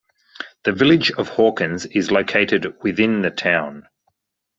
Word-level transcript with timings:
The 0.63 0.71
Village 0.71 1.11
of 1.11 1.29
Hawkins 1.29 1.85
is 1.85 2.09
located 2.09 2.73
within 2.81 3.21
the 3.21 3.29
town. 3.29 3.87